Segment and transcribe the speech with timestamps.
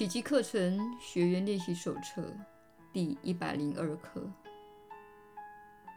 [0.00, 2.34] 奇迹课程学员练习手册
[2.90, 4.26] 第一百零二课。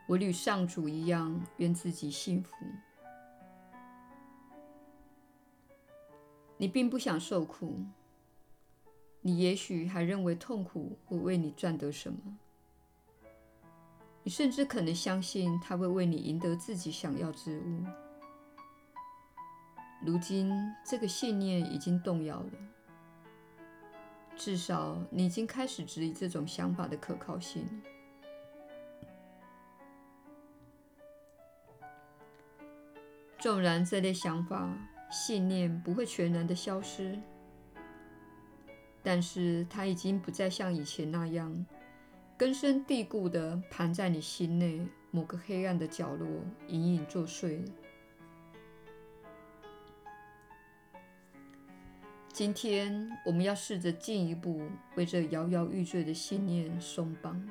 [0.07, 2.53] 我与上主一样，愿自己幸福。
[6.57, 7.77] 你并不想受苦，
[9.21, 12.37] 你也许还认为痛苦会为你赚得什么。
[14.21, 17.85] 你甚至可能相信它会为你赢得自己想要之物。
[20.05, 20.53] 如今，
[20.85, 22.51] 这个信念已经动摇了。
[24.35, 27.65] 至少，你已经开始质疑这种想法的可靠性。
[33.39, 34.73] 纵然这类想法、
[35.11, 37.19] 信念不会全然的消失，
[39.01, 41.65] 但是它已经不再像以前那样
[42.37, 46.27] 根深蒂固的盘在你心内某个黑暗的角落，
[46.67, 47.71] 隐隐作祟了。
[52.43, 57.41] 今天，我们要试着进一步为这摇摇欲坠的信念松绑，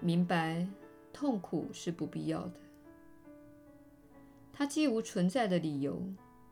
[0.00, 0.64] 明白
[1.12, 2.52] 痛苦是不必要的。
[4.52, 6.00] 它既无存在的理由，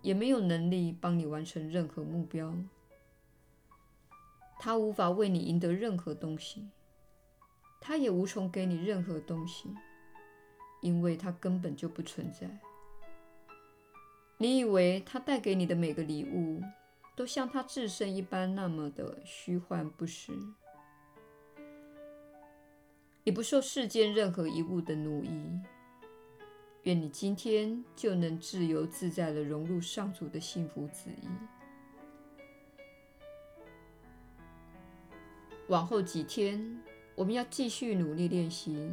[0.00, 2.52] 也没有能力帮你完成任何目标。
[4.58, 6.68] 它无法为你赢得任何东西，
[7.80, 9.72] 它也无从给你任何东西，
[10.80, 12.50] 因为它根本就不存在。
[14.42, 16.60] 你以为他带给你的每个礼物，
[17.14, 20.32] 都像他自身一般那么的虚幻不实。
[23.22, 25.60] 你不受世间任何一物的奴役。
[26.82, 31.28] 愿你今天就能自由自在地融入上主的幸福旨意。
[35.68, 36.82] 往后几天，
[37.14, 38.92] 我们要继续努力练习。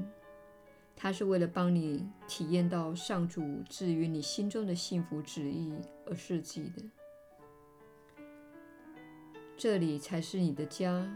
[1.01, 5.73] 它是为了帮你体验到上主置于你心中的幸福旨意
[6.05, 6.83] 而设计的。
[9.55, 11.09] 这里才是你的家，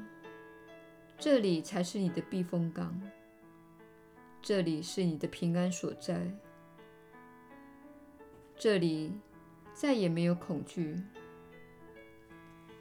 [1.18, 2.98] 这里才是你的避风港，
[4.42, 6.32] 这里是你的平安所在，
[8.58, 9.12] 这里
[9.74, 10.98] 再也没有恐惧，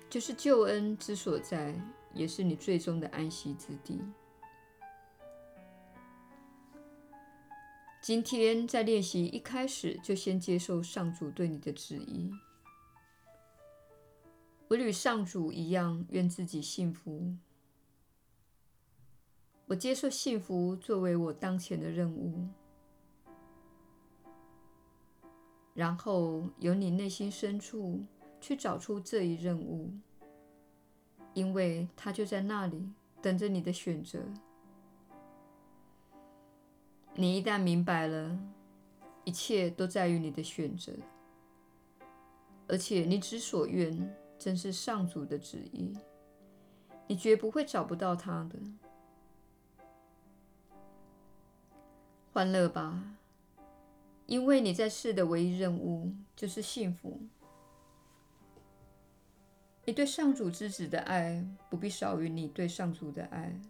[0.08, 1.74] 就是救恩之所在，
[2.14, 4.00] 也是你最终的安息之地。
[8.02, 12.32] 今天在练习一开始就先接受上主对你的旨意。
[14.66, 17.32] 我与上主一样，愿自己幸福。
[19.66, 22.48] 我接受幸福作为我当前的任务。
[25.72, 28.04] 然后由你内心深处
[28.40, 29.92] 去找出这一任务，
[31.34, 32.90] 因为它就在那里
[33.22, 34.18] 等着你的选择。
[37.14, 38.38] 你一旦明白了，
[39.24, 40.92] 一切都在于你的选择，
[42.66, 45.92] 而且你之所愿正是上主的旨意，
[47.06, 48.58] 你绝不会找不到他的。
[52.32, 53.18] 欢乐吧，
[54.24, 57.20] 因为你在世的唯一任务就是幸福。
[59.84, 63.60] 你对上主之子的爱不必少于你对上主的爱。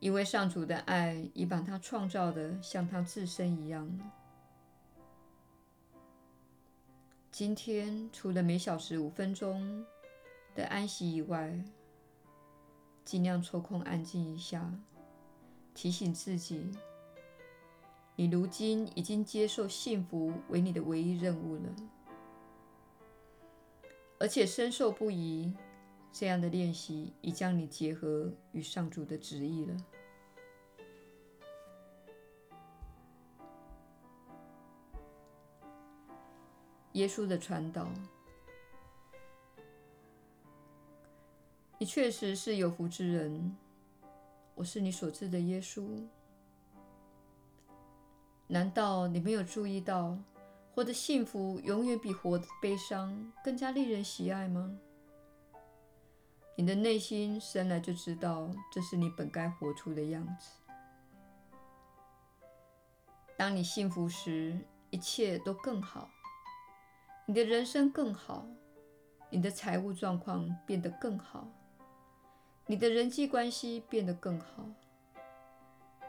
[0.00, 3.98] 因为上主的爱已把他创造的像他自身一样。
[7.30, 9.84] 今天除了每小时五分钟
[10.54, 11.52] 的安息以外，
[13.04, 14.72] 尽量抽空安静一下，
[15.74, 16.70] 提醒自己，
[18.16, 21.62] 你如今已经接受幸福为你的唯一任务了，
[24.18, 25.54] 而且深受不疑。
[26.12, 29.76] 这样的练习已将你结合与上主的旨意了。
[36.94, 37.88] 耶稣的传导，
[41.78, 43.56] 你确实是有福之人。
[44.56, 45.86] 我是你所知的耶稣。
[48.48, 50.18] 难道你没有注意到，
[50.74, 54.76] 活得幸福永远比活得悲伤更加令人喜爱吗？
[56.60, 60.50] 你的内心生来就知道，这是你本该活出的样子。
[63.34, 64.58] 当你幸福时，
[64.90, 66.10] 一切都更好，
[67.24, 68.46] 你的人生更好，
[69.30, 71.48] 你的财务状况变得更好，
[72.66, 74.68] 你的人际关系变得更好，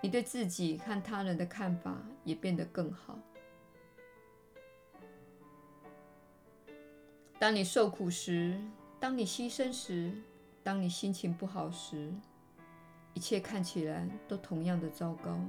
[0.01, 3.17] 你对自己和他人的看法也变得更好。
[7.39, 8.59] 当你受苦时，
[8.99, 10.11] 当你牺牲时，
[10.63, 12.13] 当你心情不好时，
[13.13, 15.39] 一切看起来都同样的糟糕。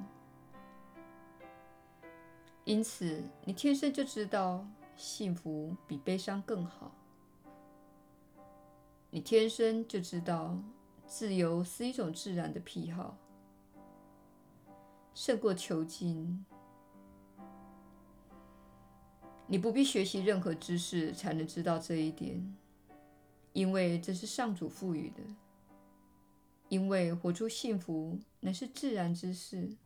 [2.64, 4.66] 因此，你天生就知道
[4.96, 6.92] 幸福比悲伤更好。
[9.10, 10.56] 你天生就知道，
[11.06, 13.16] 自由是一种自然的癖好，
[15.12, 16.46] 胜过囚禁。
[19.46, 22.56] 你不必学习任何知识才能知道这一点，
[23.52, 25.22] 因为这是上主赋予的。
[26.68, 29.76] 因为活出幸福乃是自然之事，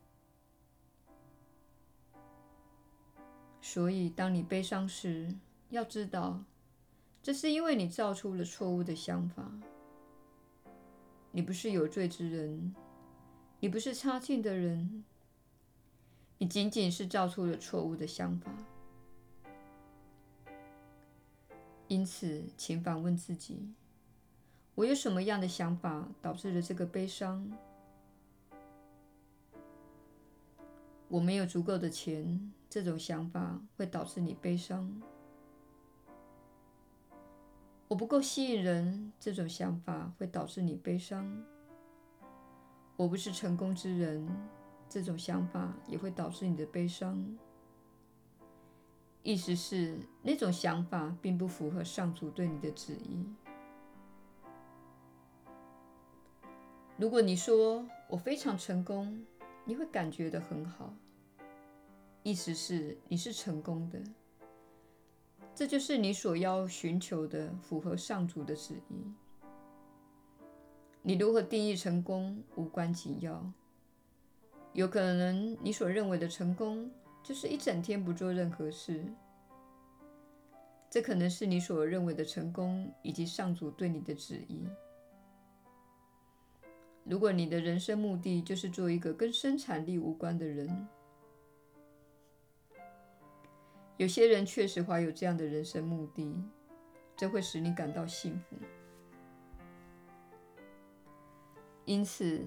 [3.61, 5.35] 所以当你悲伤时，
[5.71, 6.45] 要知道，
[7.21, 9.51] 这是因为你造出了错误的想法。
[11.33, 12.73] 你不是有罪之人，
[13.59, 15.05] 你不是差劲的人，
[16.39, 18.53] 你仅仅是造出了错误的想法。
[21.89, 23.73] 因此，请反问自己。
[24.75, 27.51] 我有什么样的想法导致了这个悲伤？
[31.09, 35.01] 我没有足够的钱，这种想法会导致你悲伤。
[37.89, 41.45] 我不够吸引人，这种想法会导致你悲伤。
[42.97, 44.29] 我不是成功之人，
[44.89, 47.39] 这种想法也会导致你的悲伤。
[49.27, 53.27] 意思是，那种想法并不符合上主对你的旨意。
[56.97, 59.27] 如果你说我非常成功，
[59.65, 60.95] 你会感觉得很好，
[62.23, 64.01] 意思是你是成功的，
[65.57, 69.13] 这就是你所要寻求的，符合上主的旨意。
[71.03, 73.45] 你如何定义成功无关紧要，
[74.73, 76.89] 有可能你所认为的成功
[77.27, 79.05] 就是一整天不做任何事，
[80.89, 84.65] 这可能是你所认为的成功以及上主对你的旨意。
[87.03, 90.87] 如果你的人生目的就是做一个跟生产力无关的人，
[93.97, 96.41] 有些人确实怀有这样的人生目的，
[97.17, 98.57] 这会使你感到幸福。
[101.85, 102.47] 因此，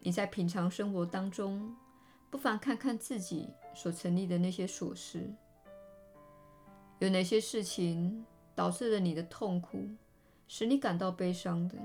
[0.00, 1.74] 你在平常生活当中，
[2.28, 3.48] 不妨看看自己
[3.78, 5.32] 所成立的那些琐事，
[6.98, 9.88] 有哪些事情导致了你的痛苦，
[10.48, 11.78] 使你感到悲伤的。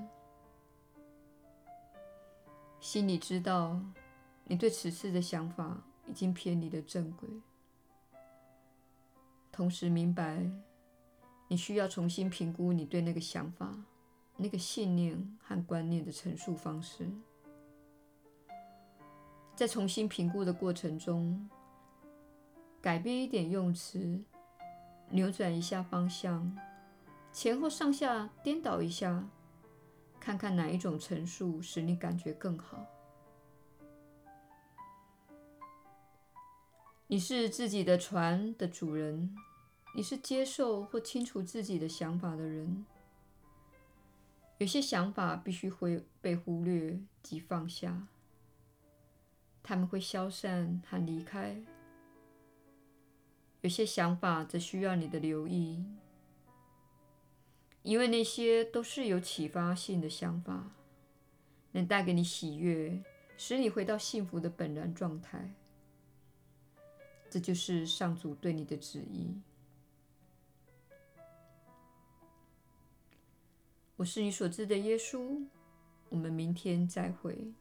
[2.79, 3.79] 心里知道，
[4.45, 7.29] 你对此事的想法已经偏离了正轨。
[9.51, 10.49] 同时明白，
[11.47, 13.71] 你需要重新评估你对那个想法、
[14.35, 17.07] 那个信念和观念的陈述方式。
[19.55, 21.47] 在重新评估的过程中，
[22.83, 24.21] 改变一点用词，
[25.09, 26.53] 扭转一下方向，
[27.31, 29.25] 前后上下颠倒一下。
[30.19, 32.85] 看看哪一种陈述使你感觉更好。
[37.07, 39.33] 你是自己的船的主人，
[39.95, 42.86] 你是接受或清除自己的想法的人。
[44.57, 48.07] 有些想法必须会被忽略及放下，
[49.62, 51.63] 他们会消散和离开。
[53.63, 55.83] 有些想法则需要你的留意。
[57.81, 60.71] 因为那些都是有启发性的想法，
[61.71, 63.01] 能带给你喜悦，
[63.38, 65.54] 使你回到幸福的本然状态。
[67.30, 69.42] 这就是上主对你的旨意。
[73.96, 75.46] 我是你所知的耶稣。
[76.10, 77.53] 我们明天再会。